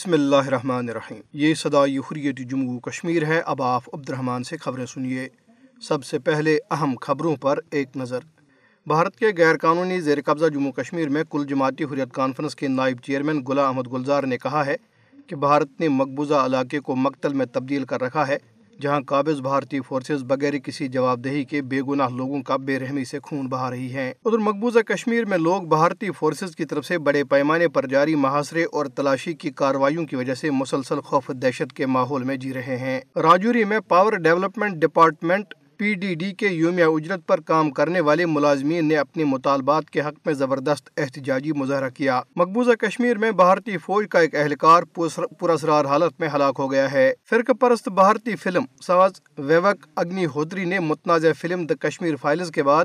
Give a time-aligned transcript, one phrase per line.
[0.00, 4.56] بسم اللہ الرحمن الرحیم۔ یہ صدائی حریت جموں کشمیر ہے۔ اب آپ عبد الرحمن سے
[4.56, 5.28] خبریں سنیے۔
[5.82, 8.18] سب سے پہلے اہم خبروں پر ایک نظر۔
[8.86, 12.98] بھارت کے غیر قانونی زیر قبضہ جموں کشمیر میں کل جماعتی حریت کانفرنس کے نائب
[13.00, 14.76] چیئرمین گلا احمد گلزار نے کہا ہے
[15.26, 18.36] کہ بھارت نے مقبوضہ علاقے کو مقتل میں تبدیل کر رکھا ہے۔
[18.80, 23.04] جہاں قابض بھارتی فورسز بغیر کسی جواب دہی کے بے گناہ لوگوں کا بے رحمی
[23.04, 26.98] سے خون بہا رہی ہیں۔ ادھر مقبوضہ کشمیر میں لوگ بھارتی فورسز کی طرف سے
[26.98, 31.72] بڑے پیمانے پر جاری محاصرے اور تلاشی کی کاروائیوں کی وجہ سے مسلسل خوف دہشت
[31.72, 36.46] کے ماحول میں جی رہے ہیں۔ راجوری میں power development department P D D کے
[36.46, 41.52] یومیہ اجرت پر کام کرنے والے ملازمین نے اپنے مطالبات کے حق میں زبردست احتجاجی
[41.52, 44.82] مظاہرہ کیا۔ مقبوضہ کشمیر میں بھارتی فوج کا ایک اہلکار
[45.40, 50.64] پراسرار حالت میں ہلاک ہو گیا ہے۔ فرق پرست بھارتی فلم ساز ویوک اگنی ہوتری
[50.64, 52.84] نے متنازع فلم دا کشمیر فائلز کے بعد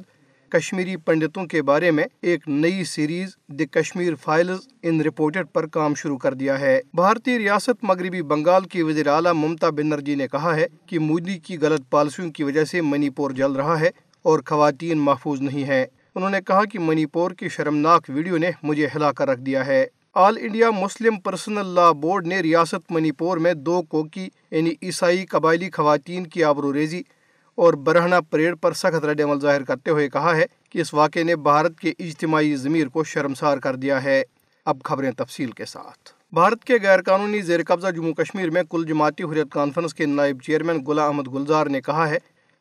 [0.56, 4.59] کشمیری پنڈتوں کے بارے میں ایک نئی series the Kashmir files
[5.02, 9.70] unreported پر کام شروع کر دیا ہے۔ بھارتی ریاست مغربی بنگال کی وزیر اعلیٰ ممتا
[9.70, 13.52] بنرجی نے کہا ہے کہ مودی کی غلط پالیسیوں کی وجہ سے منی پور جل
[13.52, 13.89] رہا ہے
[14.22, 18.52] اور خواتین محفوظ نہیں ہیں۔ انہوں نے کہا کہ منی پور کی شرمناک ویڈیو نے
[18.64, 23.12] مجھے ہلا کر رکھ دیا ہے۔ All India Muslim personal law board نے ریاست منی
[23.12, 27.02] پور میں دو کوکی یعنی عیسائی قبائلی خواتین کی آبرو ریزی
[27.56, 31.23] اور برہنہ پریڈ پر سخت رد عمل ظاہر کرتے ہوئے کہا ہے کہ اس واقعے
[31.23, 34.23] نے بھارت کے اجتماعی ضمیر کو شرمسار کر دیا ہے۔
[34.66, 38.86] اب خبریں تفصیل کے ساتھ۔ بھارت کے غیر قانونی زیر قبضہ جموں کشمیر میں کل
[38.88, 42.17] جماعتی حریت کانفرنس کے نائب چیئرمین گلا احمد گلزار نے کہا ہے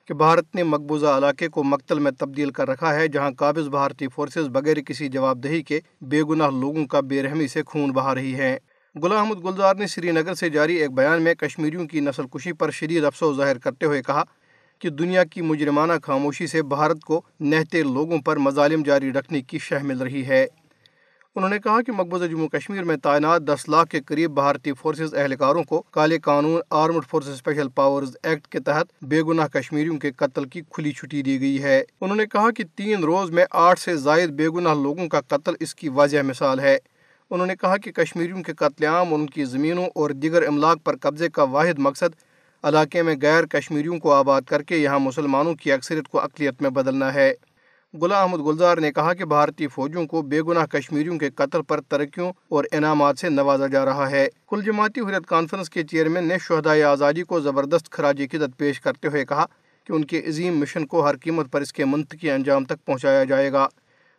[0.08, 4.08] کہ بھارت نے مقبوضہ علاقے کو مقتل میں تبدیل کر رکھا ہے، جہاں قابض بھارتی
[4.08, 8.14] فورسز بغیر کسی جواب دہی کے بے گناہ لوگوں کا بے رحمی سے خون بہا
[8.14, 8.56] رہی ہیں۔
[9.02, 12.52] گلا احمد گلزار نے سری نگر سے جاری ایک بیان میں کشمیریوں کی نسل کشی
[12.52, 14.22] پر شدید افسوس ظاہر کرتے ہوئے کہا
[14.78, 19.58] کہ دنیا کی مجرمانہ خاموشی سے بھارت کو نہتے لوگوں پر مظالم جاری رکھنے کی
[19.58, 20.46] شہ مل رہی ہے۔
[21.36, 25.14] انہوں نے کہا کہ مقبوضہ جموں کشمیر میں تعینات دس لاکھ کے قریب بھارتی فورسز
[25.14, 30.12] اہلکاروں کو کالے قانون armed forces special powers act کے تحت بے گناہ کشمیریوں کے
[30.12, 33.80] قتل کی کھلی چھٹی دی گئی ہے۔ انہوں نے کہا کہ تین روز میں آٹھ
[33.80, 36.78] سے زائد بے گناہ لوگوں کا قتل اس کی واضح مثال ہے۔
[37.30, 40.96] انہوں نے کہا کہ کشمیریوں کے قتل عام ان کی زمینوں اور دیگر املاک پر
[40.96, 42.33] قبضے کا واحد مقصد
[42.64, 46.70] علاقے میں غیر کشمیریوں کو آباد کر کے یہاں مسلمانوں کی اکثریت کو اقلیت میں
[46.70, 47.34] بدلنا ہے۔
[48.02, 51.80] گلا احمد گلزار نے کہا کہ بھارتی فوجوں کو بے گناہ کشمیریوں کے قتل پر
[51.80, 56.34] ترقیوں اور انعامات سے نوازا جا رہا ہے۔ کل جماعتی حریت کانفرنس کے چیئرمین نے
[56.40, 59.46] شہدائے آزادی کو زبردست خراج قدت پیش کرتے ہوئے کہا
[59.84, 63.24] کہ ان کے عظیم مشن کو ہر قیمت پر اس کے منطقی انجام تک پہنچایا
[63.24, 63.68] جائے گا۔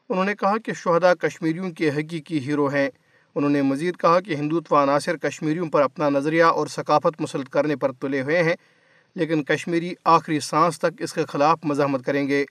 [0.09, 2.89] انہوں نے کہا کہ شہداء کشمیریوں کے حقیقی ہیرو ہیں۔
[3.35, 7.75] انہوں نے مزید کہا کہ ہندوتو عناصر کشمیریوں پر اپنا نظریہ اور ثقافت مسلط کرنے
[7.75, 8.55] پر تلے ہوئے ہیں،
[9.15, 12.45] لیکن کشمیری آخری سانس تک اس کے خلاف مزاحمت کریں گے۔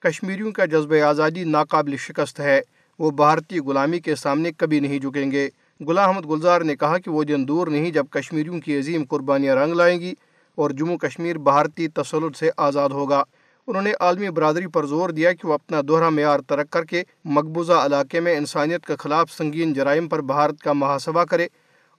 [0.00, 2.60] کشمیریوں کا جذبہ آزادی ناقابل شکست ہے،
[2.98, 5.48] وہ بھارتی غلامی کے سامنے کبھی نہیں جھکیں گے۔
[5.86, 9.56] غلام احمد گلزار نے کہا کہ وہ دن دور نہیں جب کشمیریوں کی عظیم قربانیاں
[9.56, 10.14] رنگ لائیں گی
[10.54, 13.22] اور جموں کشمیر بھارتی تسلط سے آزاد ہوگا۔
[13.66, 17.02] انہوں نے عالمی برادری پر زور دیا کہ وہ اپنا دوہرا معیار ترک کر کے
[17.24, 21.46] مقبوضہ علاقے میں انسانیت کے خلاف سنگین جرائم پر بھارت کا محاسبہ کرے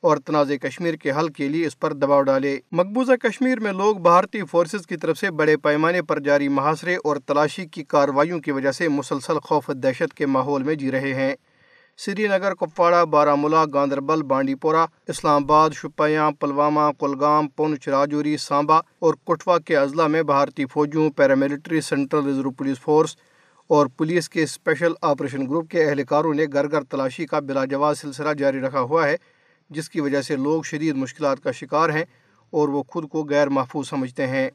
[0.03, 3.95] اور تنازع کشمیر کے حل کے لیے اس پر دباؤ ڈالے۔ مقبوضہ کشمیر میں لوگ
[3.95, 8.51] بھارتی فورسز کی طرف سے بڑے پیمانے پر جاری محاصرے اور تلاشی کی کارروائیوں کی
[8.51, 11.35] وجہ سے مسلسل خوف دہشت کے ماحول میں جی رہے ہیں۔
[12.00, 18.35] سری نگر کپواڑہ بارہ ملا گاندربل بانڈی پورہ اسلام آباد، شپیاں، پلوامہ، کلگام پونچھ راجوری
[18.38, 23.16] سانبا اور کٹوا کے اضلاع میں بھارتی فوجوں paramilitary, central reserve police force
[23.69, 28.00] اور پولیس کے اسپیشل آپریشن گروپ کے اہلکاروں نے گھر گھر تلاشی کا بلا جواز
[28.00, 29.16] سلسلہ جاری رکھا ہوا ہے،
[29.69, 32.06] جس کی وجہ سے لوگ شدید مشکلات کا شکار ہیں
[32.53, 34.50] اور وہ خود کو غیر محفوظ سمجھتے ہیں۔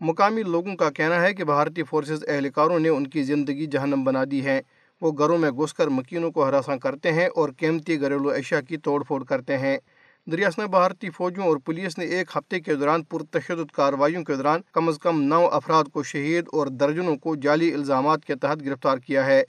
[0.00, 4.24] مقامی لوگوں کا کہنا ہے کہ بھارتی فورسز اہلکاروں نے ان کی زندگی جہنم بنا
[4.30, 4.60] دی ہے۔
[5.00, 8.76] وہ گھروں میں گھس کر مکینوں کو ہراساں کرتے ہیں اور قیمتی گھریلو اشیاء کی
[8.76, 9.78] توڑ پھوڑ کرتے ہیں۔
[10.26, 14.88] دریاسنا بھارتی فوجوں اور پولیس نے ایک ہفتے کے دوران پرتشدد کارروائیوں کے دوران کم
[14.88, 19.26] از کم نو افراد کو شہید اور درجنوں کو جعلی الزامات کے تحت گرفتار کیا
[19.26, 19.42] ہے۔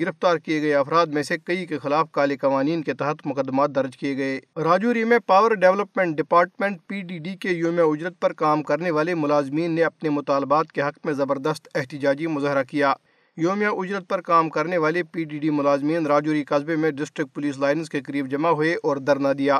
[0.00, 3.96] گرفتار کیے گئے افراد میں سے کئی کے خلاف کالے قوانین کے تحت مقدمات درج
[3.96, 8.62] کیے گئے۔ راجوری میں power development department P D D کے یوم اجرت پر کام
[8.62, 12.94] کرنے والے ملازمین نے اپنے مطالبات کے حق میں زبردست احتجاجی مظاہرہ کیا۔
[13.36, 17.58] یومیہ اجرت پر کام کرنے والے پی ڈی ڈی ملازمین راجوری قصبے میں ڈسٹرکٹ پولیس
[17.58, 19.58] لائنز کے قریب جمع ہوئے اور دھرنا دیا۔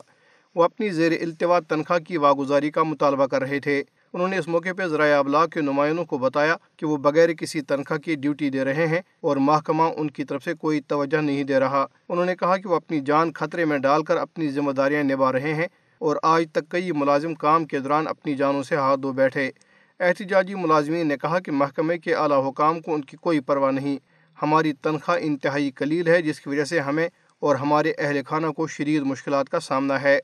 [0.54, 3.82] وہ اپنی زیر التوا تنخواہ کی واگزاری کا مطالبہ کر رہے تھے۔
[4.12, 7.60] انہوں نے اس موقع پہ ذرائع ابلاغ کے نمائندوں کو بتایا کہ وہ بغیر کسی
[7.60, 11.44] تنخواہ کی ڈیوٹی دے رہے ہیں اور محکمہ ان کی طرف سے کوئی توجہ نہیں
[11.44, 14.72] دے رہا۔ انہوں نے کہا کہ وہ اپنی جان خطرے میں ڈال کر اپنی ذمہ
[14.72, 15.66] داریاں نبھا رہے ہیں
[15.98, 19.50] اور آج تک کئی ملازم کام کے دوران اپنی جانوں سے ہاتھ دھو بیٹھے۔
[20.00, 23.96] احتجاجی ملازمین نے کہا کہ محکمے کے اعلیٰ حکام کو ان کی کوئی پرواہ نہیں۔
[24.42, 27.08] ہماری تنخواہ انتہائی قلیل ہے، جس کی وجہ سے ہمیں
[27.40, 30.18] اور ہمارے اہل خانہ کو شدید مشکلات کا سامنا ہے۔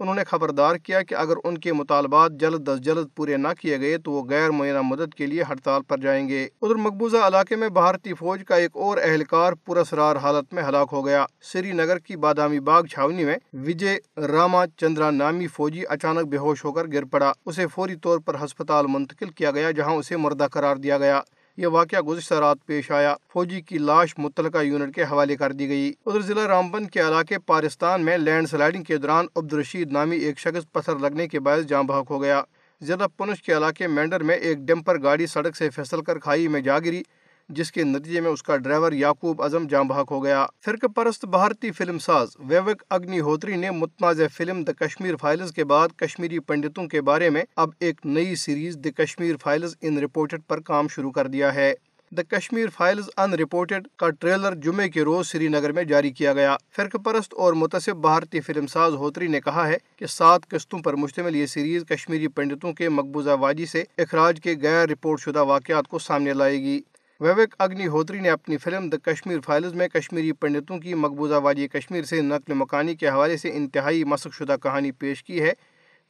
[0.00, 3.80] انہوں نے خبردار کیا کہ اگر ان کے مطالبات جلد از جلد پورے نہ کیے
[3.80, 7.56] گئے تو وہ غیر معینہ مدد کے لیے ہڑتال پر جائیں گے۔ ادھر مقبوضہ علاقے
[7.56, 11.98] میں بھارتی فوج کا ایک اور اہلکار پراسرار حالت میں ہلاک ہو گیا۔ سری نگر
[11.98, 13.36] کی بادامی باغ چھاونی میں
[13.66, 18.18] وجے راما چندرا نامی فوجی اچانک بے ہوش ہو کر گر پڑا۔ اسے فوری طور
[18.18, 21.20] پر ہسپتال منتقل کیا گیا، جہاں اسے مردہ قرار دیا گیا۔
[21.60, 25.68] یہ واقعہ گزشتہ رات پیش آیا۔ فوجی کی لاش متعلقہ یونٹ کے حوالے کر دی
[25.68, 30.38] گئی۔ ادھر ضلع رامبن کے علاقے پارستان میں لینڈ سلائڈنگ کے دوران عبدالرشید نامی ایک
[30.38, 32.42] شخص پتھر لگنے کے باعث جام بحق ہو گیا۔
[32.80, 36.60] ضلع پنچ کے علاقے مینڈر میں ایک ڈمپر گاڑی سڑک سے پھسل کر کھائی میں
[36.60, 37.02] جا گری۔
[37.50, 41.24] جس کے نتیجے میں اس کا ڈرائیور یعقوب اعظم جام بحق ہو گیا۔ فرق پرست
[41.24, 46.38] بھارتی فلم ساز ویوک اگنی ہوتری نے متنازع فلم دا کشمیر فائلز کے بعد کشمیری
[46.38, 51.10] پنڈتوں کے بارے میں اب ایک نئی series the Kashmir files unreported پر کام شروع
[51.10, 51.74] کر دیا ہے۔
[52.12, 56.32] The Kashmir files unreported کا ٹریلر جمعے کے روز سری نگر میں جاری کیا
[56.32, 60.78] گیا۔ فرق پرست اور متصب بھارتی فلم ساز ہوتری نے کہا ہے کہ سات قسطوں
[60.78, 65.42] پر مشتمل یہ سیریز کشمیری پنڈتوں کے مقبوضہ وادی سے اخراج کے غیر رپورٹ شدہ
[65.44, 66.80] واقعات کو سامنے لائے گی۔
[67.20, 71.68] ویوک اگنی ہوتری نے اپنی فلم دا کشمیر فائلز میں کشمیری پنڈتوں کی مقبوضہ وادی
[71.68, 75.52] کشمیر سے نقل مکانی کے حوالے سے انتہائی مسق شدہ کہانی پیش کی ہے،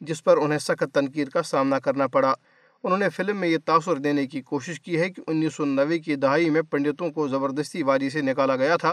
[0.01, 2.35] جس پر انہیں سخت تنقید کا سامنا کرنا پڑا۔
[2.85, 5.99] انہوں نے فلم میں یہ تاثر دینے کی کوشش کی ہے کہ انیس سو نوے
[5.99, 8.93] کی دہائی میں پنڈتوں کو زبردستی وادی سے نکالا گیا تھا،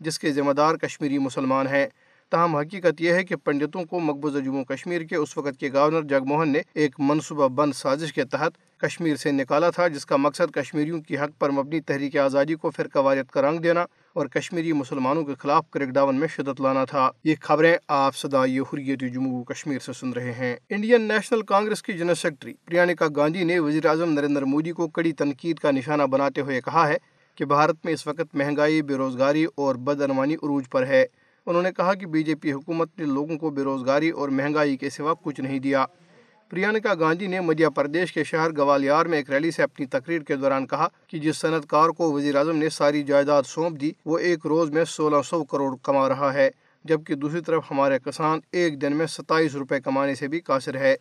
[0.00, 1.86] جس کے ذمہ دار کشمیری مسلمان ہیں۔
[2.30, 6.02] تاہم، حقیقت یہ ہے کہ پنڈتوں کو مقبوضہ جموں کشمیر کے اس وقت کے گورنر
[6.02, 10.16] جگ موہن نے ایک منصوبہ بند سازش کے تحت کشمیر سے نکالا تھا، جس کا
[10.16, 14.26] مقصد کشمیریوں کی حق پر مبنی تحریک آزادی کو فرقہ واریت کا رنگ دینا اور
[14.26, 19.04] کشمیری مسلمانوں کے خلاف کریک ڈاؤن میں شدت لانا تھا۔ یہ خبریں آپ صدا حریت
[19.14, 23.58] جموں کشمیر سے سن رہے ہیں۔ انڈین نیشنل کانگریس کی جنرل سیکرٹری پریانکا گاندھی نے
[23.58, 26.96] وزیر اعظم نریندر مودی کو کڑی تنقید کا نشانہ بناتے ہوئے کہا ہے
[27.34, 31.04] کہ بھارت میں اس وقت مہنگائی بے روزگاری اور بدعنوانی عروج پر ہے۔
[31.46, 34.76] انہوں نے کہا کہ بی جے پی حکومت نے لوگوں کو بے روزگاری اور مہنگائی
[34.76, 35.84] کے سوا کچھ نہیں دیا۔
[36.52, 40.36] پریانکا گاندھی نے مدھیہ پردیش کے شہر گوالیار میں ایک ریلی سے اپنی تقریر کے
[40.36, 44.18] دوران کہا کہ جس صنعت کار کو وزیر اعظم نے ساری جائیداد سونپ دی، وہ
[44.18, 46.48] ایک روز میں سولہ سو کروڑ کما رہا ہے،
[46.84, 50.94] جبکہ دوسری طرف ہمارے کسان ایک دن میں ستائیس روپے کمانے سے بھی قاصر ہے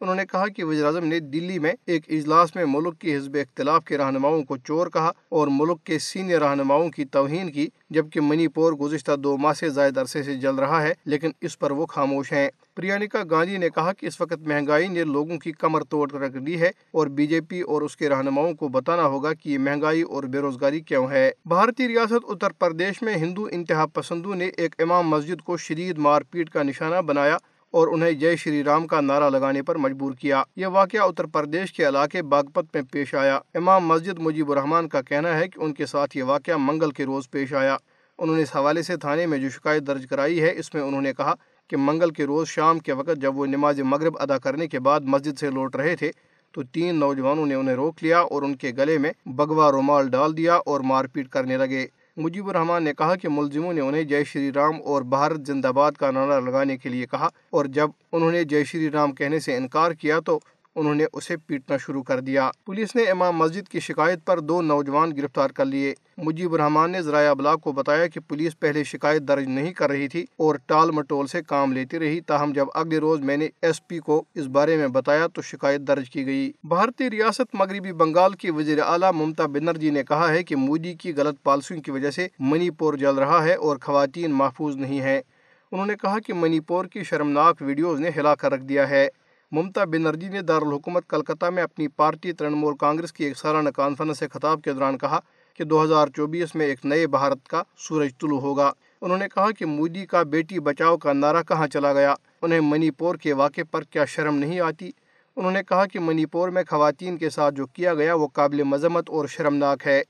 [0.00, 3.36] انہوں نے کہا کہ وزیر اعظم نے دلی میں ایک اجلاس میں ملک کی حزب
[3.40, 8.20] اختلاف کے رہنماؤں کو چور کہا اور ملک کے سینئر رہنماؤں کی توہین کی، جبکہ
[8.20, 11.70] منی پور گزشتہ دو ماہ سے زائد عرصے سے جل رہا ہے، لیکن اس پر
[11.70, 12.48] وہ خاموش ہیں۔
[12.78, 16.60] پریانکا گاندھی نے کہا کہ اس وقت مہنگائی نے لوگوں کی کمر توڑ رکھ دی
[16.60, 20.02] ہے اور بی جے پی اور اس کے رہنماؤں کو بتانا ہوگا کہ یہ مہنگائی
[20.02, 24.74] اور بے روزگاری کیوں ہے۔ بھارتی ریاست اتر پردیش میں ہندو انتہا پسندوں نے ایک
[24.78, 27.36] امام مسجد کو شدید مار پیٹ کا نشانہ بنایا
[27.70, 31.72] اور انہیں جے شری رام کا نعرہ لگانے پر مجبور کیا۔ یہ واقعہ اتر پردیش
[31.72, 35.74] کے علاقے باغپت میں پیش آیا۔ امام مسجد مجیب الرحمان کا کہنا ہے کہ ان
[35.74, 37.76] کے ساتھ یہ واقعہ منگل کے روز پیش آیا۔
[38.18, 41.00] انہوں نے اس حوالے سے تھانے میں جو شکایت درج کرائی ہے، اس میں انہوں
[41.00, 41.34] نے کہا
[41.68, 45.00] کہ منگل کے روز شام کے وقت جب وہ نماز مغرب ادا کرنے کے بعد
[45.00, 46.10] مسجد سے لوٹ رہے تھے،
[46.54, 50.36] تو تین نوجوانوں نے انہیں روک لیا اور ان کے گلے میں بگوا رومال ڈال
[50.36, 54.24] دیا اور مار پیٹ کرنے لگے۔ مجیب الرحمان نے کہا کہ ملزموں نے انہیں جے
[54.24, 58.32] شری رام اور بھارت زندہ باد کا نعرہ لگانے کے لیے کہا اور جب انہوں
[58.32, 60.40] نے جے شری رام کہنے سے انکار کیا تو
[60.78, 64.62] انہوں نے اسے پیٹنا شروع کر دیا۔ پولیس نے امام مسجد کی شکایت پر دو
[64.62, 69.22] نوجوان گرفتار کر لیے۔ مجیب الرحمان نے ذرائع ابلاغ کو بتایا کہ پولیس پہلے شکایت
[69.22, 72.98] درج نہیں کر رہی تھی اور ٹال مٹول سے کام لیتی رہی، تاہم جب اگلے
[72.98, 76.52] روز میں نے ایس پی کو اس بارے میں بتایا تو شکایت درج کی گئی۔
[76.64, 81.12] بھارتی ریاست مغربی بنگال کی وزیر اعلیٰ ممتا بنرجی نے کہا ہے کہ مودی کی
[81.14, 85.20] غلط پالیسیوں کی وجہ سے منی پور جل رہا ہے اور خواتین محفوظ نہیں ہیں۔
[85.72, 89.08] انہوں نے کہا کہ منی پور کی شرمناک ویڈیوز نے ہلا کر رکھ دیا ہے۔
[89.52, 94.28] ممتا بنرجی نے دارالحکومت کلکتہ میں اپنی پارٹی ترنمول کانگریس کی ایک سالانہ کانفرنس سے
[94.28, 95.20] خطاب کے دوران کہا
[95.54, 99.50] کہ دو ہزار چوبیس میں ایک نئے بھارت کا سورج طلوع ہوگا۔ انہوں نے کہا
[99.50, 103.64] کہ مودی کا بیٹی بچاؤ کا نعرہ کہاں چلا گیا؟ انہیں منی پور کے واقعے
[103.64, 104.90] پر کیا شرم نہیں آتی؟
[105.36, 108.62] انہوں نے کہا کہ منی پور میں خواتین کے ساتھ جو کیا گیا وہ قابل
[108.62, 110.02] مذمت اور شرمناک ہے۔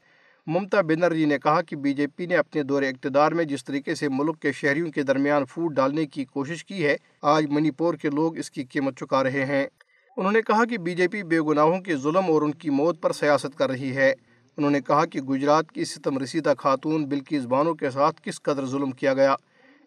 [0.49, 3.95] ممتا بنرجی نے کہا کہ بی جے پی نے اپنے دور اقتدار میں جس طریقے
[3.95, 7.95] سے ملک کے شہریوں کے درمیان پھوٹ ڈالنے کی کوشش کی ہے، آج منی پور
[7.95, 9.67] کے لوگ اس کی قیمت چکا رہے ہیں۔
[10.17, 13.03] انہوں نے کہا کہ بی جے پی بے گناہوں کے ظلم اور ان کی موت
[13.03, 14.13] پر سیاست کر رہی ہے۔
[14.57, 18.67] انہوں نے کہا کہ گجرات کی ستم رسیدہ خاتون بلکیز بانو کے ساتھ کس قدر
[18.67, 19.35] ظلم کیا گیا؟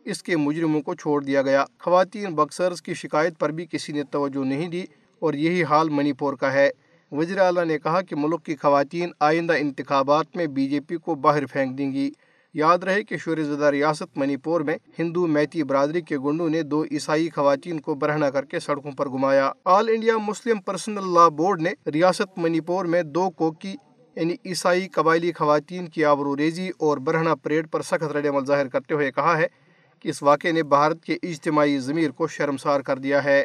[0.05, 4.03] اس کے مجرموں کو چھوڑ دیا گیا۔ خواتین بکسرز کی شکایت پر بھی کسی نے
[4.03, 4.83] توجہ نہیں دی
[5.19, 6.69] اور یہی حال منی پور کا ہے۔
[7.11, 11.15] وزیر اعلیٰ نے کہا کہ ملک کی خواتین آئندہ انتخابات میں بی جے پی کو
[11.15, 12.11] باہر پھینک دیں گی۔
[12.53, 16.61] یاد رہے کہ شور زدہ ریاست منی پور میں ہندو میتی برادری کے گنڈوں نے
[16.61, 21.27] دو عیسائی خواتین کو برہنا کر کے سڑکوں پر گھمایا۔ All India Muslim personal law
[21.27, 23.75] board نے ریاست منی پور میں دو کوکی
[24.15, 28.67] یعنی عیسائی قبائلی خواتین کی آبرو ریزی اور برہنا پریڈ پر سخت رد عمل ظاہر
[28.67, 29.47] کرتے ہوئے کہا ہے
[29.99, 33.43] کہ اس واقعے نے بھارت کے اجتماعی ضمیر کو شرمسار کر دیا ہے۔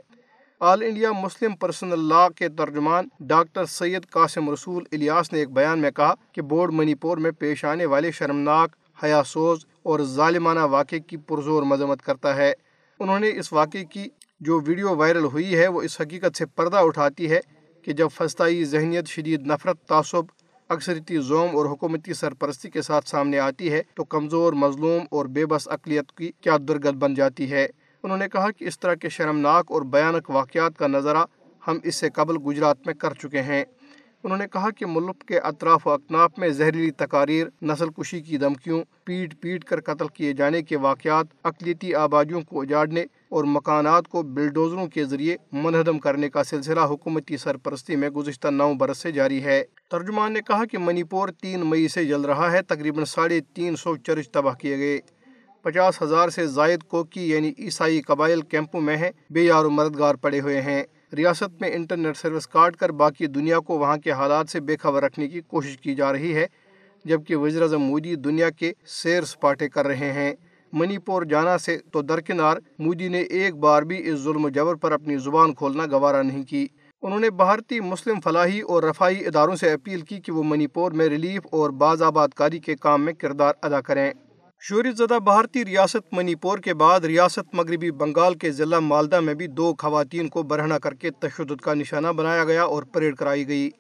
[0.61, 5.79] آل انڈیا مسلم پرسنل لا کے ترجمان ڈاکٹر سید قاسم رسول الیاس نے ایک بیان
[5.79, 10.61] میں کہا کہ بورڈ منی پور میں پیش آنے والے شرمناک حیا سوز اور ظالمانہ
[10.61, 12.53] واقعے کی پرزور مذمت کرتا ہے۔
[13.01, 14.09] انہوں نے اس واقعے کی
[14.41, 17.41] جو ویڈیو وائرل ہوئی ہے وہ اس حقیقت سے پردہ اٹھاتی ہے
[17.83, 20.25] کہ جب فسطائی ذہنیت شدید نفرت، تعصب،
[20.69, 25.47] اکثریتی زوم اور حکومتی سرپرستی کے ساتھ سامنے آتی ہے تو کمزور، مظلوم اور بے
[25.47, 27.67] بس اقلیت کی کیا درگت بن جاتی ہے۔
[28.07, 31.25] انہوں نے کہا کہ اس طرح کے شرمناک اور بیانک واقعات کا نظرہ
[31.69, 33.65] ہم اس سے قبل گجرات میں کر چکے ہیں۔
[34.25, 38.37] انہوں نے کہا کہ ملک کے اطراف و اکناف میں زہریلی تقاریر، نسل کشی کی
[38.37, 44.09] دھمکیوں، پیٹ پیٹ کر قتل کیے جانے کے واقعات، اقلیتی آبادیوں کو اجاڑنے اور مکانات
[44.09, 49.13] کو بلڈوزروں کے ذریعے منہدم کرنے کا سلسلہ حکومتی سرپرستی میں گزشتہ نو برس سے
[49.13, 53.05] جاری ہے۔ ترجمان نے کہا کہ منی پور تین مئی سے جل رہا ہے، تقریباً
[53.05, 55.01] ساڑھے تین سو چرچ تباہ کیے گئے۔
[55.67, 60.15] پچاس ہزار سے زائد کوکی یعنی عیسائی قبائل کیمپوں میں ہیں، بے یار و مددگار
[60.15, 60.83] پڑے ہوئے ہیں۔
[61.17, 65.03] ریاست میں انٹرنیٹ سروس کاٹ کر باقی دنیا کو وہاں کے حالات سے بے خبر
[65.03, 66.47] رکھنے کی کوشش کی جا رہی ہے،
[67.05, 70.35] جبکہ وزیر اعظم مودی دنیا کے سیر سپاٹے کر رہے ہیں۔
[70.73, 74.75] منی پور جانا سے تو درکنار، مودی نے ایک بار بھی اس ظلم و جبر
[74.75, 76.67] پر اپنی زبان کھولنا گوارا نہیں کی۔
[77.03, 80.93] انہوں نے بھارتی مسلم فلاحی اور رفائی اداروں سے اپیل کی کہ وہ منی پور
[80.93, 84.13] میں ریلیف اور باز آباد کاری کے کام میں کردار ادا کریں۔
[84.61, 89.35] شہرت زدہ بھارتی ریاست منی پور کے بعد ریاست مغربی بنگال کے ضلع مالدہ میں
[89.35, 93.49] بھی دو خواتین کو برہنا کر کے تشدد کا نشانہ بنایا گیا اور پریڈ کرائی
[93.49, 93.71] گئی۔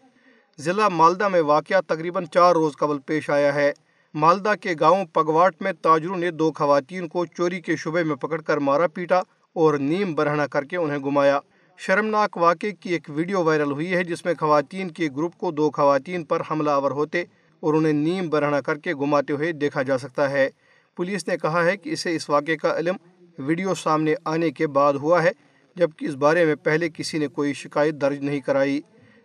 [0.58, 3.72] ضلع مالدہ میں واقعہ تقریباً چار روز قبل پیش آیا ہے۔
[4.14, 8.40] مالدہ کے گاؤں پگواٹ میں تاجروں نے دو خواتین کو چوری کے شبے میں پکڑ
[8.40, 9.18] کر مارا پیٹا
[9.56, 11.40] اور نیم برہنا کر کے انہیں گھمایا۔
[11.78, 15.70] شرمناک واقعے کی ایک ویڈیو وائرل ہوئی ہے جس میں خواتین کے گروپ کو دو
[15.70, 17.24] خواتین پر حملہ آور ہوتے
[17.62, 20.48] اور انہیں نیم برہنا کر کے گھماتے ہوئے دیکھا جا سکتا ہے۔
[20.96, 22.96] پولیس نے کہا ہے کہ اسے اس واقعے کا علم
[23.38, 25.30] ویڈیو سامنے آنے کے بعد ہوا ہے،
[25.76, 28.80] جبکہ اس بارے میں پہلے کسی نے کوئی شکایت درج نہیں کرائی۔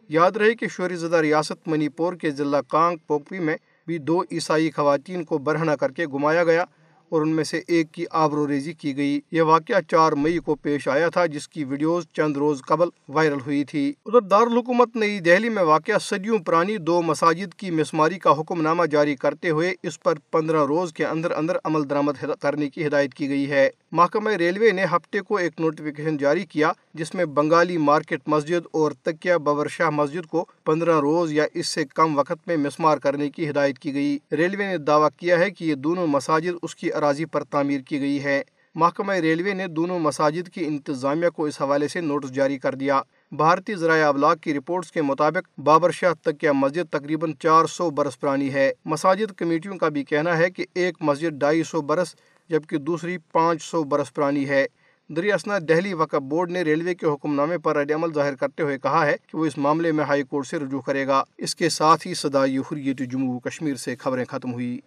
[0.10, 4.24] یاد رہے کہ شوری زدہ ریاست منی پور کے ضلع کانگ پوکوی میں بھی دو
[4.32, 6.66] عیسائی خواتین کو برہنا کر کے گھمایا گیا۔
[7.12, 10.56] اور ان میں سے ایک کی آبرو ریزی کی گئی۔ یہ واقعہ چار مئی کو
[10.56, 15.20] پیش آیا تھا، جس کی ویڈیوز چند روز قبل وائرل ہوئی تھی۔ ادھر دارالحکومت نئی
[15.20, 19.74] دہلی میں واقع صدیوں پرانی دو مساجد کی مسماری کا حکم نامہ جاری کرتے ہوئے
[19.84, 23.70] اس پر پندرہ روز کے اندر اندر عمل درآمد کرنے کی ہدایت کی گئی ہے۔
[23.92, 28.92] محکمہ ریلوے نے ہفتے کو ایک نوٹیفیکیشن جاری کیا، جس میں بنگالی مارکیٹ مسجد اور
[29.04, 33.30] تکیہ ببر شاہ مسجد کو پندرہ روز یا اس سے کم وقت میں مسمار کرنے
[33.30, 36.92] کی ہدایت کی گئی۔ ریلوے نے دعویٰ کیا ہے کہ یہ دونوں مساجد اس کی
[37.02, 38.42] اراضی پر تعمیر کی گئی ہے۔
[38.76, 43.02] محکمہ ریلوے نے دونوں مساجد کی انتظامیہ کو اس حوالے سے نوٹس جاری کر دیا۔
[43.32, 48.20] بھارتی ذرائع ابلاغ کی رپورٹس کے مطابق بابر شاہ تکیہ مسجد تقریباً چار سو برس
[48.20, 52.16] پرانی ہے۔ مساجد کمیٹیوں کا بھی کہنا ہے کہ ایک مسجد ڈھائی سو برس
[52.50, 54.66] جبکہ دوسری پانچ سو برس پرانی ہے۔
[55.10, 58.78] دریاسنا دہلی وقف بورڈ نے ریلوے کے حکم نامے پر رد عمل ظاہر کرتے ہوئے
[58.78, 61.70] کہا ہے کہ وہ اس معاملے میں ہائی کورٹ سے رجوع کرے گا۔ اس کے
[61.70, 64.80] ساتھ ہی صدائی حریت جموں کشمیر سے خبریں ختم ہوئی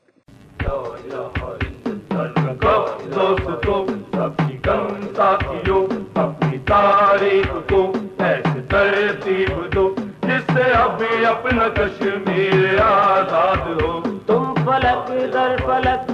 [6.16, 7.80] اپنی تاریخ کو
[8.18, 9.88] ایسے ترتیب دو
[10.20, 16.12] جس سے ابھی اپنا کشمیر آزاد ہو تم فلک در فلک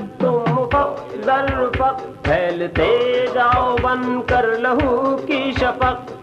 [2.23, 2.87] پھیلتے
[3.35, 6.20] جاؤ بن کر لہو کی شفق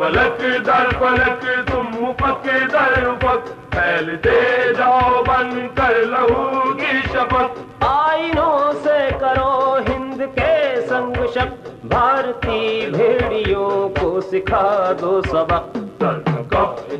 [0.00, 4.38] پلک در پلک تم پک در پک پھیلتے
[4.78, 13.88] جاؤ بن کر لہو کی شفق۔ آئینوں سے کرو ہند کے سنگ شک بھارتی بھیڑیوں
[14.00, 15.76] کو سکھا دو سبق۔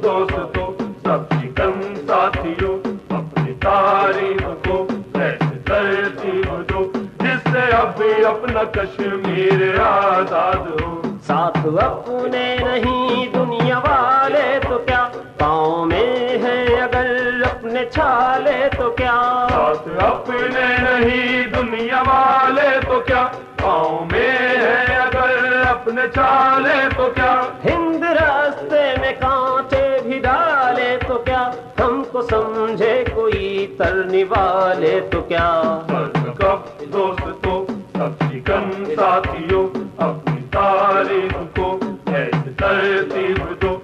[0.02, 0.70] دوستوں
[1.04, 2.78] سب چکن ساتھیوں
[3.10, 4.86] اپنی تاریخ کو
[8.26, 15.08] اپنا کشمیر آزاد ہو۔ ساتھ اپنے نہیں دنیا والے تو کیا؟
[15.38, 23.26] پاؤں میں ہے اگر اپنے چھالے تو کیا؟ ساتھ اپنے نہیں دنیا والے تو کیا؟
[23.62, 27.34] پاؤں میں ہے اگر اپنے چھالے تو کیا؟
[27.64, 31.50] ہند راستے میں کانٹے بھی ڈالے تو کیا؟
[31.80, 35.80] ہم کو سمجھے کوئی ترنی والے تو کیا؟
[36.92, 37.66] دوست تو
[38.96, 41.78] ساتھیوں اپنی تاریخ کو
[42.56, 43.78] ترتیب دو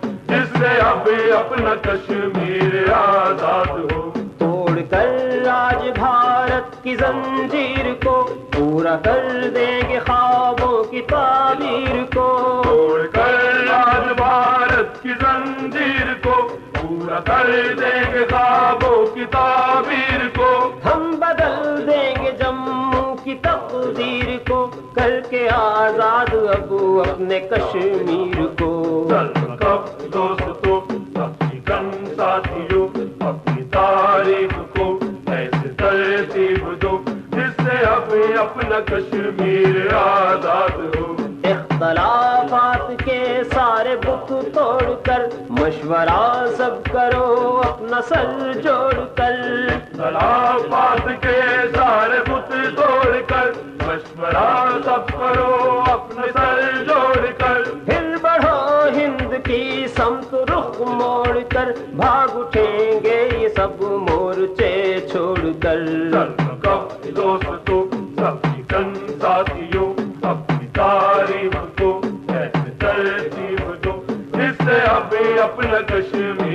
[0.80, 9.80] ابھی اپنا کشمیر آزاد ہو۔ توڑ کر آج بھارت کی زنجیر کو پورا کر دیں
[9.88, 18.14] گے خوابوں کی تعبیر کو۔ توڑ کر آج بھارت کی زنجیر کو پورا کر دیں
[18.14, 24.65] گے خوابوں کی تعبیر کو۔ ہم بدل دیں گے جموں کی تقدیر کو۔
[24.96, 28.70] کر کے آزاد اب اپنے کشمیر کو۔
[29.10, 29.28] چل
[29.60, 30.80] کب دوستوں
[31.22, 32.86] اپنی کن ساتھیوں
[33.20, 36.98] اپنی تاریخ کو ایسے ترتیب دو
[37.30, 43.20] جس سے ابھی اپنا کشمیر آزاد ہو۔ اختلافات کے
[43.54, 49.34] سارے بت توڑ کر مشورہ سب کرو اپنا سر جوڑ کر۔
[49.96, 51.40] خلافات کے
[51.76, 53.35] سارے بت توڑ کر
[54.26, 61.70] مشورہ سب کرو اپنے سر جوڑ کر۔ پھر بڑھو ہند کی سمت رخ موڑ کر۔
[61.96, 64.72] بھاگ اٹھیں گے یہ سب مورچے
[65.12, 65.78] چھوڑ کر۔
[67.16, 67.84] دوستوں
[68.18, 69.92] سب کن ساتھیوں
[70.22, 73.92] اپنی تاریخ کو ایسے ترتیب دو
[74.34, 76.45] جس سے ابھی اپنا کشمیر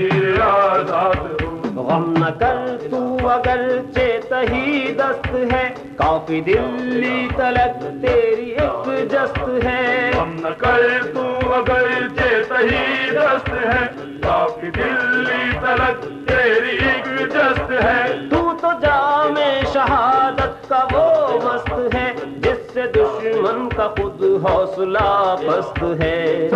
[5.98, 10.82] کافی دلی تلک تیری ایک جست ہے۔ ہم نہ کر
[11.14, 13.86] تو اگر چیتہی دست ہے۔
[14.24, 19.36] کافی دلی تلک تیری ایک جست ہے۔ تو تو جام
[19.74, 22.08] شہادت کا وہ مست ہے
[22.38, 26.50] جس سے دشمن کا خود حوصلہ پست ہے۔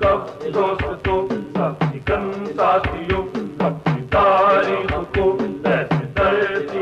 [0.00, 0.20] کب
[0.54, 1.20] دوستوں
[1.54, 3.22] سب کن ساتھیوں
[3.58, 6.79] اپنی تاریخ کو ایسے جس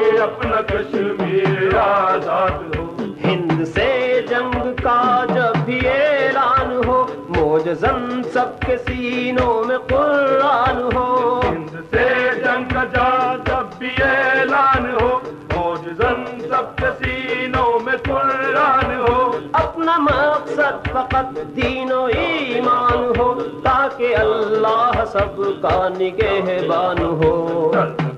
[0.00, 2.84] اپنا کشمیر آزاد ہو۔
[3.24, 10.96] ہند سے جنگ کا جب بھی اعلان ہو موج زن سب کے سینوں میں قرآن
[10.96, 12.08] ہو۔ ہند سے
[12.44, 15.20] جنگ کا جا جب بھی اعلان ہو
[15.54, 23.40] موج زن سب کے سینوں میں قرآن ہو۔ اپنا مقصد فقط دین و ایمان ہو
[23.64, 27.72] تاکہ اللہ سب کا نگہبان ہو۔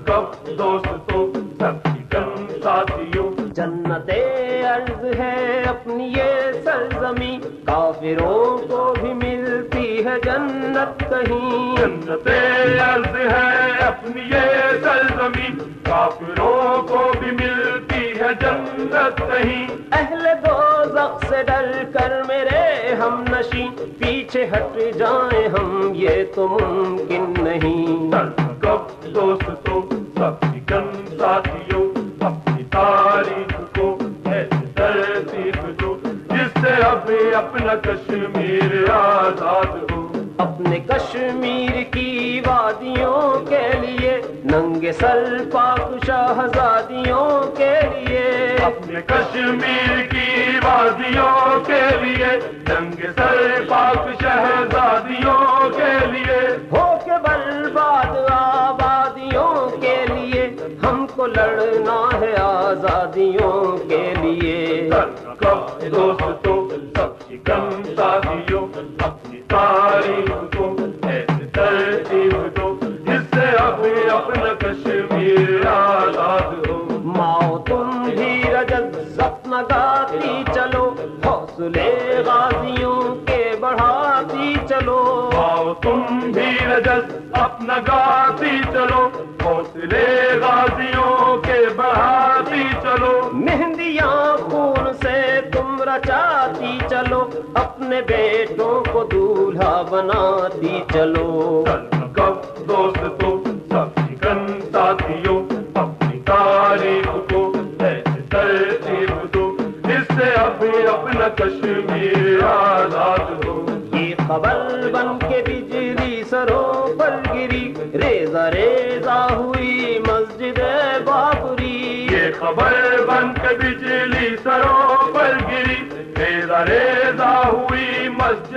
[0.05, 1.27] کب دوستوں
[1.59, 4.09] ساتھیوں جنت
[4.67, 12.27] عرض ہے اپنی یہ سرزمی کافروں کو بھی ملتی ہے جنت کہیں۔ جنت
[12.81, 21.43] عرض ہے اپنی یہ سرزمین کافروں کو بھی ملتی ہے جنت کہیں۔ اہل دو سے
[21.43, 23.67] ڈر کر میرے ہم نشیں
[23.99, 28.11] پیچھے ہٹ جائیں ہم یہ تو ممکن نہیں۔
[29.13, 29.81] دوستوں
[30.17, 31.83] سب کن ساتھیوں
[32.25, 33.97] اپنی تاریخ کو
[34.75, 35.97] ترتیب دو
[36.29, 45.37] جس سے ابھی اپنا کشمیر آزاد ہو۔ اپنے کشمیر کی وادیوں کے لیے ننگے سر
[45.51, 55.56] پاک شہزادیوں کے لیے۔ اپنے کشمیر کی وادیوں کے لیے جنگ سر پاک شہزادیوں
[62.97, 64.89] آزادیوں کے لیے۔
[65.91, 66.69] دوستوں
[67.43, 68.67] کم ساتھیوں
[68.99, 69.41] اپنی
[70.57, 70.75] کو
[71.53, 78.97] ترتیب دو جس سے ابھی اپنا کشمیر آزاد ہو۔ ماؤ تم بھی رجت
[79.69, 89.09] گاتی چلو۔ حوصلے غازیوں کے بڑھاتی چلو۔ آؤ تم بھی رجت اپنا گاتی چلو۔
[89.45, 92.36] حوصلے غازیوں کے بڑھاتی
[93.07, 95.19] چلو مہندیاں خون سے
[95.53, 97.19] تم رچاتی چلو
[97.53, 101.63] اپنے بیٹوں کو دولہا بناتی چلو۔
[102.13, 102.35] کب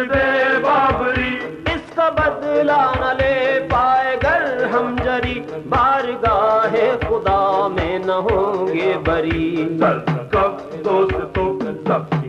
[0.01, 8.13] مسجد بابری۔ اس کا بدلا نہ لے پائے گر ہم جری۔ بارگاہ خدا میں نہ
[8.13, 12.20] ہوں گے بری۔ سب دوست تو سب